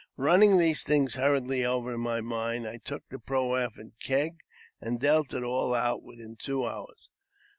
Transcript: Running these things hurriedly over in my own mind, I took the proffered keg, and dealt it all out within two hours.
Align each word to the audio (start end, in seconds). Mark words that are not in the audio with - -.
Running 0.17 0.57
these 0.57 0.81
things 0.81 1.13
hurriedly 1.13 1.63
over 1.63 1.93
in 1.93 1.99
my 1.99 2.17
own 2.17 2.25
mind, 2.25 2.67
I 2.67 2.77
took 2.79 3.07
the 3.09 3.19
proffered 3.19 3.91
keg, 3.99 4.37
and 4.81 4.99
dealt 4.99 5.31
it 5.31 5.43
all 5.43 5.75
out 5.75 6.01
within 6.01 6.35
two 6.37 6.65
hours. 6.65 7.11